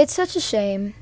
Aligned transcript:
It's 0.00 0.14
such 0.14 0.34
a 0.34 0.40
shame 0.40 0.94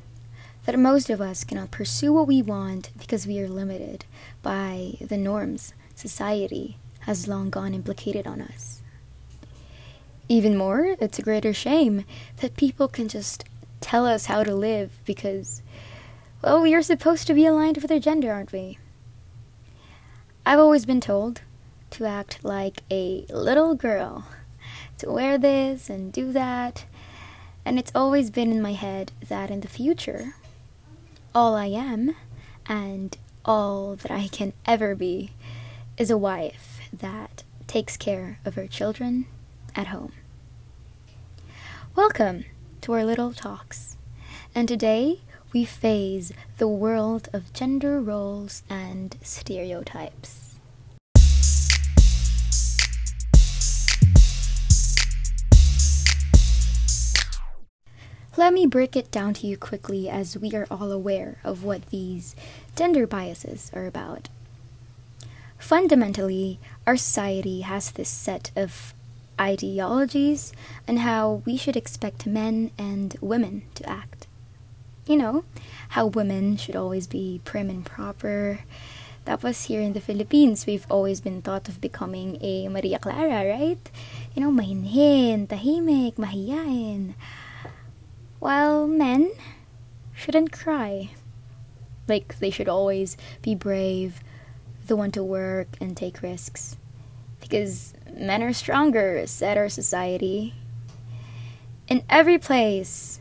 that 0.66 0.77
most 0.77 1.08
of 1.08 1.20
us 1.20 1.44
cannot 1.44 1.70
pursue 1.70 2.12
what 2.12 2.27
we 2.27 2.43
want 2.43 2.90
because 2.98 3.28
we 3.28 3.39
are 3.39 3.47
limited 3.47 4.04
by 4.43 4.95
the 5.01 5.17
norms 5.17 5.72
society 5.95 6.79
has 7.03 7.29
long 7.29 7.48
gone 7.48 7.74
implicated 7.74 8.26
on 8.26 8.40
us. 8.40 8.82
Even 10.29 10.56
more, 10.56 10.96
it's 11.00 11.16
a 11.16 11.22
greater 11.22 11.53
shame 11.53 12.04
that 12.38 12.56
people 12.56 12.88
can 12.88 13.06
just 13.06 13.45
tell 13.80 14.04
us 14.04 14.26
how 14.26 14.42
to 14.42 14.53
live 14.53 14.90
because, 15.04 15.62
well, 16.42 16.60
we 16.60 16.74
are 16.74 16.82
supposed 16.82 17.28
to 17.28 17.34
be 17.34 17.46
aligned 17.46 17.78
with 17.78 17.92
our 17.92 18.00
gender, 18.00 18.32
aren't 18.32 18.50
we? 18.50 18.78
I've 20.44 20.58
always 20.58 20.86
been 20.86 21.00
told 21.00 21.42
to 21.90 22.04
act 22.04 22.42
like 22.42 22.82
a 22.90 23.26
little 23.30 23.76
girl, 23.76 24.26
to 24.96 25.08
wear 25.08 25.38
this 25.38 25.88
and 25.88 26.12
do 26.12 26.32
that, 26.32 26.84
and 27.68 27.78
it's 27.78 27.92
always 27.94 28.30
been 28.30 28.50
in 28.50 28.62
my 28.62 28.72
head 28.72 29.12
that 29.28 29.50
in 29.50 29.60
the 29.60 29.68
future, 29.68 30.34
all 31.34 31.54
I 31.54 31.66
am 31.66 32.16
and 32.64 33.14
all 33.45 33.95
that 33.96 34.10
I 34.10 34.28
can 34.28 34.54
ever 34.64 34.95
be 34.95 35.32
is 35.98 36.10
a 36.10 36.16
wife 36.16 36.80
that 36.90 37.42
takes 37.66 37.98
care 37.98 38.38
of 38.46 38.54
her 38.54 38.66
children 38.66 39.26
at 39.76 39.88
home. 39.88 40.12
Welcome 41.95 42.46
to 42.80 42.95
our 42.95 43.04
little 43.04 43.34
talks, 43.34 43.98
and 44.54 44.66
today 44.66 45.20
we 45.52 45.66
phase 45.66 46.32
the 46.56 46.68
world 46.68 47.28
of 47.34 47.52
gender 47.52 48.00
roles 48.00 48.62
and 48.70 49.18
stereotypes. 49.20 50.48
Let 58.38 58.55
me 58.55 58.66
break 58.66 58.95
it 58.95 59.10
down 59.10 59.34
to 59.34 59.48
you 59.48 59.56
quickly 59.56 60.09
as 60.09 60.38
we 60.38 60.55
are 60.55 60.69
all 60.70 60.92
aware 60.92 61.38
of 61.42 61.65
what 61.65 61.91
these 61.91 62.37
gender 62.76 63.04
biases 63.04 63.68
are 63.74 63.85
about. 63.85 64.29
Fundamentally, 65.59 66.61
our 66.87 66.97
society 66.97 67.62
has 67.62 67.91
this 67.91 68.09
set 68.09 68.53
of 68.55 68.95
ideologies 69.41 70.53
and 70.87 71.01
how 71.01 71.43
we 71.47 71.57
should 71.57 71.75
expect 71.77 72.29
men 72.29 72.71
and 72.79 73.17
women 73.21 73.62
to 73.75 73.91
act. 73.91 74.29
You 75.09 75.17
know, 75.17 75.45
how 75.99 76.07
women 76.07 76.57
should 76.57 76.77
always 76.77 77.09
be 77.09 77.41
prim 77.45 77.69
and 77.69 77.84
proper. 77.84 78.61
That 79.25 79.43
was 79.43 79.65
here 79.65 79.81
in 79.81 79.95
the 79.95 80.01
Philippines, 80.01 80.65
we've 80.65 80.87
always 80.89 81.21
been 81.21 81.43
thought 81.43 81.69
of 81.69 81.81
becoming 81.81 82.39
a 82.41 82.69
Maria 82.69 83.01
Clara, 83.01 83.51
right? 83.51 83.91
You 84.37 84.43
know, 84.43 84.53
mahinhin, 84.53 85.49
tahimik, 85.49 86.15
mahiyain. 86.15 87.15
While 88.39 88.86
men 88.86 89.33
shouldn't 90.14 90.53
cry. 90.53 91.11
Like, 92.06 92.39
they 92.39 92.50
should 92.50 92.69
always 92.69 93.17
be 93.42 93.55
brave, 93.55 94.20
the 94.86 94.97
one 94.97 95.11
to 95.12 95.22
work 95.22 95.69
and 95.81 95.97
take 95.97 96.22
risks. 96.22 96.77
Because 97.41 97.94
men 98.12 98.42
are 98.42 98.53
stronger, 98.53 99.27
said 99.27 99.56
our 99.56 99.69
society. 99.69 100.55
In 101.89 102.05
every 102.09 102.39
place, 102.39 103.20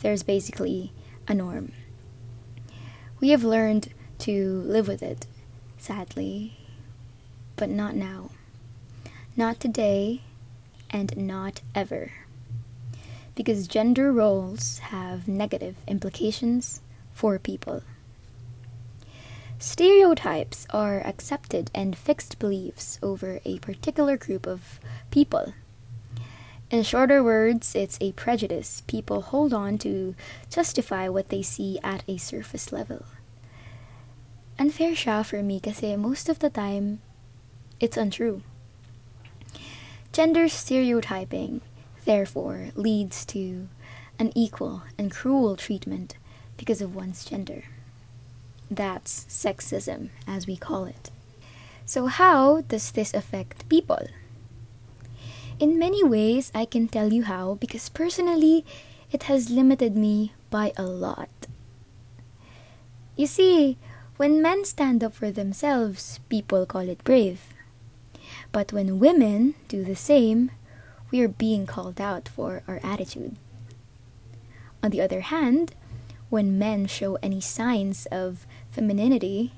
there's 0.00 0.22
basically 0.22 0.92
a 1.28 1.34
norm. 1.34 1.72
We 3.20 3.30
have 3.30 3.44
learned 3.44 3.92
to 4.20 4.62
live 4.66 4.88
with 4.88 5.02
it, 5.02 5.26
sadly, 5.78 6.58
but 7.56 7.68
not 7.68 7.96
now. 7.96 8.30
Not 9.36 9.60
today, 9.60 10.22
and 10.90 11.16
not 11.16 11.60
ever. 11.74 12.12
Because 13.34 13.66
gender 13.66 14.12
roles 14.12 14.78
have 14.90 15.26
negative 15.26 15.76
implications 15.88 16.80
for 17.12 17.38
people. 17.38 17.82
Stereotypes 19.58 20.66
are 20.70 21.00
accepted 21.00 21.70
and 21.74 21.96
fixed 21.96 22.38
beliefs 22.38 22.98
over 23.02 23.40
a 23.44 23.58
particular 23.60 24.16
group 24.16 24.46
of 24.46 24.78
people. 25.10 25.54
In 26.70 26.82
shorter 26.82 27.22
words, 27.22 27.74
it's 27.74 27.98
a 28.00 28.12
prejudice 28.12 28.82
people 28.86 29.22
hold 29.22 29.54
on 29.54 29.78
to 29.78 30.14
justify 30.50 31.08
what 31.08 31.28
they 31.28 31.42
see 31.42 31.78
at 31.84 32.02
a 32.08 32.16
surface 32.16 32.72
level. 32.72 33.04
Unfair 34.58 34.92
siya 34.92 35.24
for 35.24 35.42
me 35.42 35.60
kasi 35.60 35.96
most 35.96 36.28
of 36.28 36.40
the 36.40 36.50
time, 36.50 37.00
it's 37.80 37.96
untrue. 37.96 38.42
Gender 40.12 40.48
stereotyping, 40.48 41.60
therefore, 42.04 42.70
leads 42.74 43.24
to 43.26 43.68
unequal 44.18 44.82
and 44.98 45.10
cruel 45.10 45.56
treatment 45.56 46.16
because 46.56 46.80
of 46.80 46.94
one's 46.94 47.24
gender. 47.24 47.64
That's 48.70 49.24
sexism, 49.28 50.10
as 50.26 50.46
we 50.46 50.56
call 50.56 50.84
it. 50.84 51.10
So, 51.84 52.06
how 52.06 52.62
does 52.62 52.92
this 52.92 53.12
affect 53.12 53.68
people? 53.68 54.08
In 55.58 55.78
many 55.78 56.02
ways, 56.02 56.50
I 56.54 56.64
can 56.64 56.88
tell 56.88 57.12
you 57.12 57.24
how 57.24 57.54
because 57.54 57.88
personally, 57.88 58.64
it 59.12 59.24
has 59.24 59.50
limited 59.50 59.94
me 59.94 60.32
by 60.50 60.72
a 60.76 60.82
lot. 60.82 61.28
You 63.16 63.26
see, 63.26 63.78
when 64.16 64.42
men 64.42 64.64
stand 64.64 65.04
up 65.04 65.14
for 65.14 65.30
themselves, 65.30 66.18
people 66.28 66.66
call 66.66 66.88
it 66.88 67.04
brave. 67.04 67.54
But 68.50 68.72
when 68.72 68.98
women 68.98 69.54
do 69.68 69.84
the 69.84 69.94
same, 69.94 70.50
we 71.10 71.20
are 71.20 71.28
being 71.28 71.66
called 71.66 72.00
out 72.00 72.28
for 72.28 72.62
our 72.66 72.80
attitude. 72.82 73.36
On 74.82 74.90
the 74.90 75.00
other 75.00 75.20
hand, 75.20 75.74
when 76.28 76.58
men 76.58 76.86
show 76.86 77.16
any 77.22 77.40
signs 77.40 78.06
of 78.06 78.46
femininity, 78.70 79.52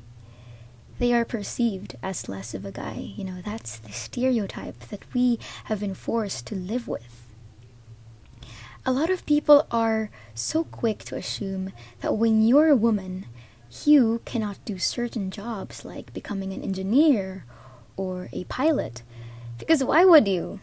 they 0.99 1.13
are 1.13 1.25
perceived 1.25 1.97
as 2.03 2.29
less 2.29 2.55
of 2.55 2.65
a 2.65 2.73
guy. 2.73 3.13
You 3.17 3.25
know, 3.25 3.41
that's 3.45 3.79
the 3.79 3.93
stereotype 3.93 4.81
that 4.89 5.03
we 5.13 5.39
have 5.65 5.81
been 5.81 5.95
forced 5.95 6.47
to 6.47 6.55
live 6.55 6.89
with. 6.89 7.25
A 8.85 8.93
lot 8.93 9.11
of 9.11 9.27
people 9.27 9.67
are 9.71 10.11
so 10.33 10.65
quick 10.65 11.01
to 11.05 11.17
assume 11.17 11.73
that 12.01 12.17
when 12.17 12.43
you're 12.47 12.69
a 12.69 12.77
woman, 12.77 13.27
you 13.85 14.23
cannot 14.25 14.65
do 14.65 14.79
certain 14.79 15.31
jobs 15.31 15.85
like 15.85 16.15
becoming 16.15 16.53
an 16.53 16.63
engineer 16.63 17.45
or 17.97 18.29
a 18.33 18.45
pilot. 18.45 19.03
Because 19.59 19.83
why 19.83 20.05
would 20.05 20.29
you? 20.29 20.61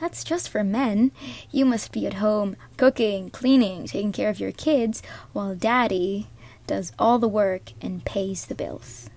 That's 0.00 0.24
just 0.24 0.48
for 0.48 0.64
men. 0.64 1.12
You 1.50 1.66
must 1.66 1.92
be 1.92 2.06
at 2.06 2.14
home 2.14 2.56
cooking, 2.78 3.28
cleaning, 3.30 3.84
taking 3.84 4.12
care 4.12 4.30
of 4.30 4.40
your 4.40 4.52
kids, 4.52 5.02
while 5.34 5.54
daddy 5.54 6.28
does 6.66 6.92
all 6.98 7.18
the 7.18 7.28
work 7.28 7.72
and 7.82 8.04
pays 8.04 8.46
the 8.46 8.54
bills. 8.54 9.10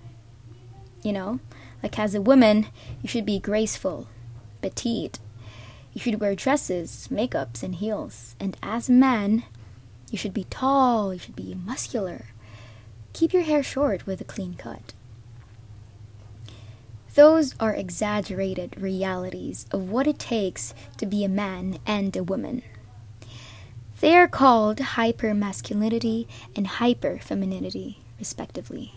You 1.01 1.13
know, 1.13 1.39
like 1.81 1.97
as 1.97 2.13
a 2.13 2.21
woman, 2.21 2.67
you 3.01 3.07
should 3.07 3.25
be 3.25 3.39
graceful, 3.39 4.07
petite. 4.61 5.19
You 5.93 6.01
should 6.01 6.19
wear 6.19 6.35
dresses, 6.35 7.07
makeups, 7.11 7.63
and 7.63 7.75
heels. 7.75 8.35
And 8.39 8.57
as 8.61 8.89
a 8.89 8.93
man, 8.93 9.43
you 10.09 10.17
should 10.17 10.33
be 10.33 10.45
tall, 10.45 11.13
you 11.13 11.19
should 11.19 11.35
be 11.35 11.55
muscular. 11.55 12.25
Keep 13.13 13.31
your 13.31 13.43
hair 13.43 13.63
short 13.63 14.05
with 14.05 14.19
a 14.19 14.25
clean 14.25 14.55
cut. 14.55 14.93
Those 17.15 17.53
are 17.59 17.75
exaggerated 17.75 18.81
realities 18.81 19.67
of 19.71 19.91
what 19.91 20.07
it 20.07 20.17
takes 20.17 20.73
to 20.97 21.05
be 21.05 21.23
a 21.23 21.29
man 21.29 21.77
and 21.85 22.15
a 22.15 22.23
woman. 22.23 22.63
They 23.99 24.15
are 24.15 24.27
called 24.27 24.79
hypermasculinity 24.79 26.25
and 26.55 26.67
hyperfemininity, 26.67 27.97
respectively, 28.17 28.95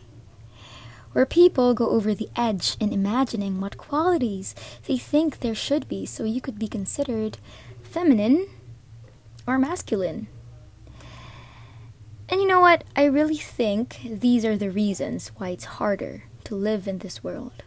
where 1.12 1.26
people 1.26 1.74
go 1.74 1.90
over 1.90 2.14
the 2.14 2.30
edge 2.34 2.78
in 2.80 2.90
imagining 2.90 3.60
what 3.60 3.76
qualities 3.76 4.54
they 4.86 4.96
think 4.96 5.40
there 5.40 5.54
should 5.54 5.86
be 5.86 6.06
so 6.06 6.24
you 6.24 6.40
could 6.40 6.58
be 6.58 6.68
considered 6.68 7.36
feminine 7.82 8.48
or 9.46 9.58
masculine. 9.58 10.26
And 12.30 12.40
you 12.40 12.48
know 12.48 12.60
what? 12.60 12.82
I 12.96 13.04
really 13.04 13.36
think 13.36 14.00
these 14.04 14.46
are 14.46 14.56
the 14.56 14.70
reasons 14.70 15.28
why 15.36 15.50
it's 15.50 15.64
harder 15.76 16.24
to 16.44 16.54
live 16.54 16.88
in 16.88 16.98
this 16.98 17.22
world 17.22 17.62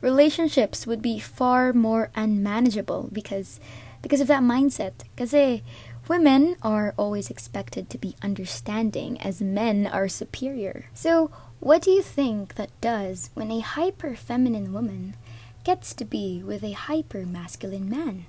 relationships 0.00 0.86
would 0.86 1.02
be 1.02 1.18
far 1.18 1.72
more 1.72 2.10
unmanageable 2.14 3.08
because 3.12 3.60
because 4.02 4.20
of 4.20 4.28
that 4.28 4.42
mindset. 4.42 4.92
Because 5.14 5.34
eh, 5.34 5.60
women 6.08 6.56
are 6.62 6.94
always 6.96 7.30
expected 7.30 7.90
to 7.90 7.98
be 7.98 8.16
understanding 8.22 9.20
as 9.20 9.40
men 9.40 9.86
are 9.86 10.08
superior. 10.08 10.86
So, 10.94 11.30
what 11.60 11.82
do 11.82 11.90
you 11.90 12.02
think 12.02 12.54
that 12.54 12.80
does 12.80 13.30
when 13.34 13.50
a 13.50 13.60
hyper 13.60 14.14
feminine 14.16 14.72
woman 14.72 15.14
gets 15.62 15.92
to 15.94 16.04
be 16.04 16.42
with 16.42 16.64
a 16.64 16.72
hyper 16.72 17.26
masculine 17.26 17.88
man? 17.88 18.24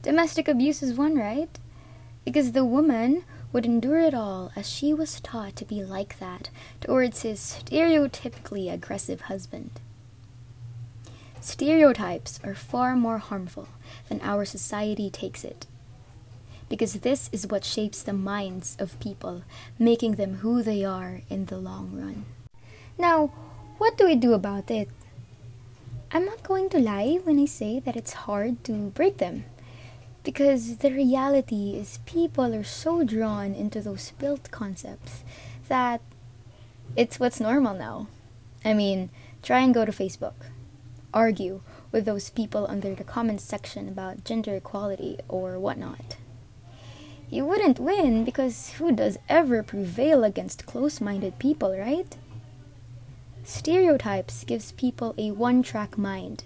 Domestic 0.00 0.48
abuse 0.48 0.82
is 0.82 0.94
one, 0.94 1.16
right? 1.16 1.58
Because 2.24 2.52
the 2.52 2.64
woman 2.64 3.24
would 3.52 3.66
endure 3.66 4.00
it 4.00 4.14
all 4.14 4.50
as 4.56 4.68
she 4.68 4.94
was 4.94 5.20
taught 5.20 5.54
to 5.56 5.66
be 5.66 5.84
like 5.84 6.18
that 6.18 6.48
towards 6.80 7.22
his 7.22 7.40
stereotypically 7.40 8.72
aggressive 8.72 9.22
husband. 9.22 9.80
Stereotypes 11.42 12.40
are 12.42 12.54
far 12.54 12.96
more 12.96 13.18
harmful 13.18 13.68
than 14.08 14.20
our 14.22 14.46
society 14.46 15.10
takes 15.10 15.44
it. 15.44 15.66
because 16.72 16.94
this 17.04 17.28
is 17.32 17.46
what 17.46 17.66
shapes 17.66 18.02
the 18.02 18.14
minds 18.14 18.76
of 18.78 18.98
people, 18.98 19.42
making 19.78 20.12
them 20.14 20.36
who 20.36 20.62
they 20.62 20.82
are 20.82 21.20
in 21.28 21.44
the 21.46 21.58
long 21.58 21.92
run. 21.92 22.24
Now, 22.96 23.26
what 23.76 23.98
do 23.98 24.06
we 24.06 24.14
do 24.16 24.32
about 24.32 24.70
it? 24.70 24.88
I'm 26.10 26.24
not 26.24 26.42
going 26.42 26.70
to 26.70 26.78
lie 26.78 27.20
when 27.24 27.38
I 27.38 27.44
say 27.44 27.78
that 27.80 27.94
it's 27.94 28.24
hard 28.24 28.64
to 28.64 28.88
break 28.88 29.18
them. 29.18 29.44
Because 30.22 30.78
the 30.78 30.90
reality 30.92 31.74
is, 31.76 31.98
people 32.06 32.54
are 32.54 32.64
so 32.64 33.04
drawn 33.04 33.54
into 33.54 33.82
those 33.82 34.12
built 34.18 34.50
concepts 34.50 35.24
that 35.68 36.00
it's 36.96 37.20
what's 37.20 37.38
normal 37.40 37.74
now. 37.74 38.06
I 38.64 38.72
mean, 38.72 39.10
try 39.42 39.58
and 39.60 39.74
go 39.74 39.84
to 39.84 39.92
Facebook, 39.92 40.48
argue 41.12 41.62
with 41.90 42.04
those 42.04 42.30
people 42.30 42.66
under 42.68 42.94
the 42.94 43.04
comments 43.04 43.44
section 43.44 43.88
about 43.88 44.24
gender 44.24 44.56
equality 44.56 45.18
or 45.28 45.58
whatnot. 45.58 46.16
You 47.30 47.46
wouldn't 47.46 47.78
win 47.78 48.24
because 48.24 48.72
who 48.72 48.92
does 48.92 49.18
ever 49.28 49.62
prevail 49.62 50.22
against 50.24 50.66
close 50.66 51.00
minded 51.00 51.38
people, 51.38 51.76
right? 51.76 52.16
Stereotypes 53.44 54.44
gives 54.44 54.72
people 54.72 55.14
a 55.16 55.30
one 55.30 55.62
track 55.62 55.96
mind. 55.96 56.44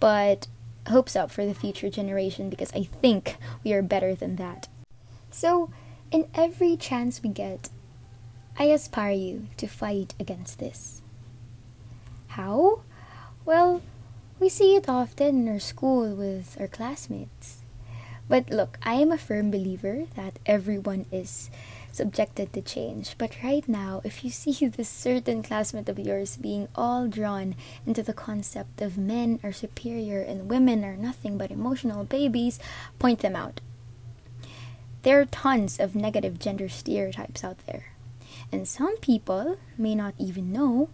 But 0.00 0.48
hopes 0.88 1.16
up 1.16 1.30
for 1.30 1.46
the 1.46 1.54
future 1.54 1.90
generation 1.90 2.50
because 2.50 2.72
I 2.72 2.84
think 2.84 3.36
we 3.64 3.72
are 3.72 3.82
better 3.82 4.14
than 4.14 4.36
that. 4.36 4.68
So, 5.30 5.70
in 6.10 6.28
every 6.34 6.76
chance 6.76 7.22
we 7.22 7.30
get, 7.30 7.70
I 8.58 8.64
aspire 8.64 9.12
you 9.12 9.48
to 9.58 9.66
fight 9.66 10.14
against 10.18 10.58
this. 10.58 11.02
How? 12.28 12.82
Well, 13.46 13.80
we 14.40 14.48
see 14.48 14.74
it 14.74 14.88
often 14.88 15.46
in 15.46 15.48
our 15.48 15.60
school 15.60 16.16
with 16.16 16.56
our 16.58 16.66
classmates. 16.66 17.62
But 18.28 18.50
look, 18.50 18.76
I 18.82 18.94
am 18.94 19.12
a 19.12 19.18
firm 19.18 19.52
believer 19.52 20.06
that 20.16 20.40
everyone 20.44 21.06
is 21.12 21.48
subjected 21.92 22.52
to 22.52 22.60
change. 22.60 23.14
But 23.16 23.44
right 23.44 23.66
now, 23.68 24.00
if 24.04 24.24
you 24.24 24.30
see 24.30 24.66
this 24.66 24.88
certain 24.88 25.44
classmate 25.44 25.88
of 25.88 26.00
yours 26.00 26.36
being 26.36 26.66
all 26.74 27.06
drawn 27.06 27.54
into 27.86 28.02
the 28.02 28.12
concept 28.12 28.82
of 28.82 28.98
men 28.98 29.38
are 29.44 29.52
superior 29.52 30.20
and 30.20 30.50
women 30.50 30.84
are 30.84 30.96
nothing 30.96 31.38
but 31.38 31.52
emotional 31.52 32.02
babies, 32.02 32.58
point 32.98 33.20
them 33.20 33.36
out. 33.36 33.60
There 35.04 35.20
are 35.20 35.24
tons 35.24 35.78
of 35.78 35.94
negative 35.94 36.40
gender 36.40 36.68
stereotypes 36.68 37.44
out 37.44 37.58
there. 37.64 37.92
And 38.50 38.66
some 38.66 38.96
people 38.96 39.56
may 39.78 39.94
not 39.94 40.14
even 40.18 40.52
know 40.52 40.88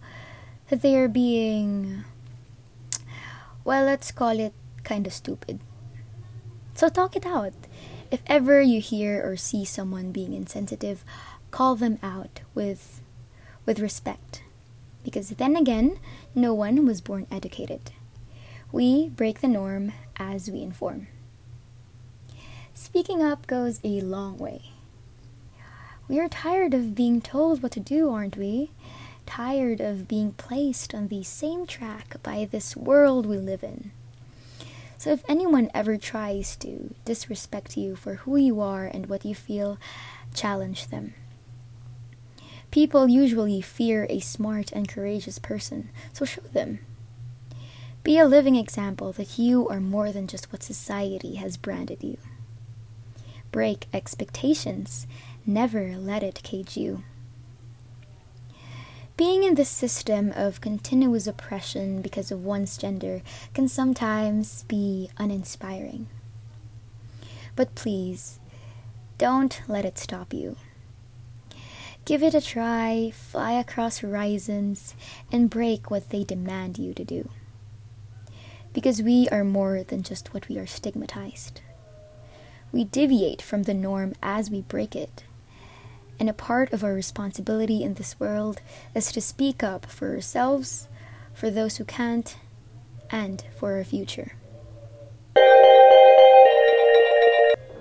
that 0.69 0.83
they 0.83 0.95
are 0.95 1.07
being, 1.07 2.03
well, 3.63 3.85
let's 3.85 4.11
call 4.11 4.39
it 4.39 4.53
kind 4.83 5.07
of 5.07 5.13
stupid. 5.13 5.59
So 6.73 6.89
talk 6.89 7.15
it 7.15 7.25
out. 7.25 7.53
If 8.11 8.21
ever 8.27 8.61
you 8.61 8.81
hear 8.81 9.21
or 9.23 9.37
see 9.37 9.65
someone 9.65 10.11
being 10.11 10.33
insensitive, 10.33 11.03
call 11.51 11.75
them 11.75 11.99
out 12.03 12.41
with 12.53 13.01
with 13.65 13.79
respect. 13.79 14.43
Because 15.03 15.29
then 15.29 15.55
again, 15.55 15.99
no 16.35 16.53
one 16.53 16.85
was 16.85 17.01
born 17.01 17.27
educated. 17.31 17.91
We 18.71 19.09
break 19.09 19.41
the 19.41 19.47
norm 19.47 19.93
as 20.17 20.49
we 20.49 20.61
inform. 20.61 21.07
Speaking 22.73 23.21
up 23.21 23.47
goes 23.47 23.79
a 23.83 24.01
long 24.01 24.37
way. 24.37 24.71
We 26.07 26.19
are 26.19 26.27
tired 26.27 26.73
of 26.73 26.95
being 26.95 27.21
told 27.21 27.63
what 27.63 27.71
to 27.73 27.79
do, 27.79 28.09
aren't 28.09 28.35
we? 28.35 28.71
Tired 29.25 29.81
of 29.81 30.07
being 30.07 30.33
placed 30.33 30.93
on 30.93 31.07
the 31.07 31.23
same 31.23 31.65
track 31.65 32.17
by 32.21 32.47
this 32.49 32.75
world 32.75 33.25
we 33.25 33.37
live 33.37 33.63
in. 33.63 33.91
So 34.97 35.11
if 35.11 35.23
anyone 35.27 35.69
ever 35.73 35.97
tries 35.97 36.55
to 36.57 36.93
disrespect 37.03 37.75
you 37.75 37.95
for 37.95 38.15
who 38.15 38.37
you 38.37 38.61
are 38.61 38.85
and 38.85 39.07
what 39.07 39.25
you 39.25 39.35
feel, 39.35 39.77
challenge 40.33 40.87
them. 40.87 41.13
People 42.71 43.07
usually 43.07 43.61
fear 43.61 44.07
a 44.09 44.19
smart 44.19 44.71
and 44.71 44.87
courageous 44.87 45.39
person, 45.39 45.89
so 46.11 46.25
show 46.25 46.41
them. 46.41 46.79
Be 48.03 48.17
a 48.17 48.25
living 48.25 48.55
example 48.55 49.11
that 49.13 49.37
you 49.37 49.67
are 49.69 49.79
more 49.79 50.11
than 50.11 50.27
just 50.27 50.51
what 50.51 50.63
society 50.63 51.35
has 51.35 51.55
branded 51.55 52.03
you. 52.03 52.17
Break 53.51 53.87
expectations, 53.93 55.05
never 55.45 55.95
let 55.97 56.23
it 56.23 56.41
cage 56.43 56.75
you. 56.75 57.03
Being 59.15 59.43
in 59.43 59.53
this 59.53 59.69
system 59.69 60.33
of 60.35 60.59
continuous 60.59 61.27
oppression 61.27 62.01
because 62.01 62.31
of 62.31 62.43
one's 62.43 62.77
gender 62.77 63.21
can 63.53 63.67
sometimes 63.67 64.63
be 64.63 65.09
uninspiring. 65.17 66.07
But 67.55 67.75
please, 67.75 68.39
don't 69.19 69.61
let 69.67 69.85
it 69.85 69.99
stop 69.99 70.33
you. 70.33 70.55
Give 72.05 72.23
it 72.23 72.33
a 72.33 72.41
try, 72.41 73.11
fly 73.13 73.51
across 73.51 73.99
horizons, 73.99 74.95
and 75.31 75.47
break 75.47 75.91
what 75.91 76.09
they 76.09 76.23
demand 76.23 76.79
you 76.79 76.95
to 76.95 77.03
do. 77.05 77.29
Because 78.73 79.03
we 79.03 79.29
are 79.29 79.43
more 79.43 79.83
than 79.83 80.01
just 80.01 80.33
what 80.33 80.49
we 80.49 80.57
are 80.57 80.65
stigmatized. 80.65 81.61
We 82.71 82.83
deviate 82.83 83.43
from 83.43 83.63
the 83.63 83.75
norm 83.75 84.15
as 84.23 84.49
we 84.49 84.61
break 84.61 84.95
it 84.95 85.23
and 86.19 86.29
a 86.29 86.33
part 86.33 86.71
of 86.73 86.83
our 86.83 86.93
responsibility 86.93 87.83
in 87.83 87.95
this 87.95 88.19
world 88.19 88.61
is 88.95 89.11
to 89.11 89.21
speak 89.21 89.63
up 89.63 89.85
for 89.85 90.13
ourselves, 90.13 90.87
for 91.33 91.49
those 91.49 91.77
who 91.77 91.85
can't, 91.85 92.37
and 93.09 93.43
for 93.57 93.73
our 93.73 93.83
future. 93.83 94.33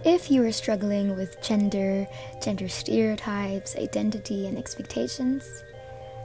If 0.04 0.30
you 0.30 0.44
are 0.44 0.52
struggling 0.52 1.16
with 1.16 1.40
gender, 1.42 2.08
gender 2.42 2.68
stereotypes, 2.68 3.76
identity, 3.76 4.48
and 4.48 4.58
expectations, 4.58 5.44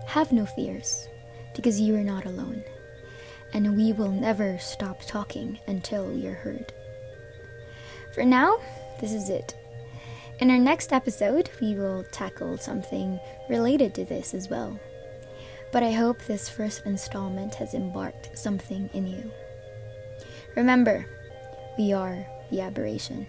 have 0.07 0.31
no 0.31 0.47
fears, 0.47 1.07
because 1.55 1.79
you 1.79 1.95
are 1.95 2.03
not 2.03 2.25
alone. 2.25 2.63
And 3.53 3.77
we 3.77 3.93
will 3.93 4.11
never 4.11 4.57
stop 4.57 5.01
talking 5.05 5.59
until 5.67 6.11
are 6.25 6.33
heard. 6.33 6.73
For 8.15 8.25
now, 8.25 8.57
this 8.99 9.13
is 9.13 9.29
it. 9.29 9.55
In 10.39 10.51
our 10.51 10.59
next 10.59 10.93
episode, 10.93 11.49
we 11.59 11.73
will 11.73 12.03
tackle 12.11 12.59
something 12.59 13.19
related 13.49 13.95
to 13.95 14.05
this 14.05 14.35
as 14.35 14.49
well. 14.49 14.79
But 15.71 15.81
I 15.81 15.91
hope 15.91 16.21
this 16.21 16.47
first 16.47 16.85
installment 16.85 17.55
has 17.55 17.73
embarked 17.73 18.37
something 18.37 18.87
in 18.93 19.07
you. 19.07 19.31
Remember, 20.55 21.07
we 21.75 21.91
are 21.91 22.23
the 22.51 22.61
aberration. 22.61 23.25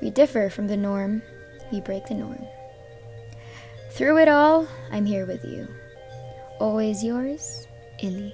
We 0.00 0.10
differ 0.10 0.50
from 0.50 0.68
the 0.68 0.76
norm, 0.76 1.22
we 1.72 1.80
break 1.80 2.06
the 2.06 2.14
norm. 2.14 2.46
Through 3.90 4.18
it 4.18 4.28
all, 4.28 4.68
I'm 4.92 5.06
here 5.06 5.26
with 5.26 5.44
you. 5.44 5.66
Always 6.60 7.02
yours, 7.02 7.66
Illy. 8.00 8.32